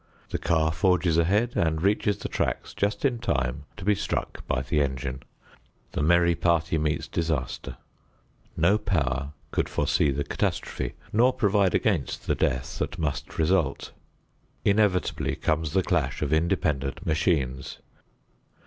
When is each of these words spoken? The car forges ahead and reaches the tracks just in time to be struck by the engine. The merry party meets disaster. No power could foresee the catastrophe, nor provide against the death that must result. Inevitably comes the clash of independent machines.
The 0.31 0.39
car 0.39 0.71
forges 0.71 1.15
ahead 1.19 1.53
and 1.55 1.79
reaches 1.79 2.17
the 2.17 2.27
tracks 2.27 2.73
just 2.73 3.05
in 3.05 3.19
time 3.19 3.65
to 3.77 3.85
be 3.85 3.93
struck 3.93 4.43
by 4.47 4.63
the 4.63 4.81
engine. 4.81 5.21
The 5.91 6.01
merry 6.01 6.33
party 6.33 6.79
meets 6.79 7.07
disaster. 7.07 7.77
No 8.57 8.79
power 8.79 9.33
could 9.51 9.69
foresee 9.69 10.09
the 10.09 10.23
catastrophe, 10.23 10.93
nor 11.13 11.31
provide 11.33 11.75
against 11.75 12.25
the 12.25 12.33
death 12.33 12.79
that 12.79 12.97
must 12.97 13.37
result. 13.37 13.91
Inevitably 14.65 15.35
comes 15.35 15.73
the 15.73 15.83
clash 15.83 16.23
of 16.23 16.33
independent 16.33 17.05
machines. 17.05 17.77